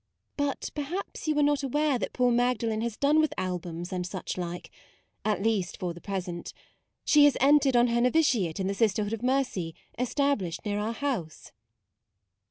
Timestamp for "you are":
1.27-1.43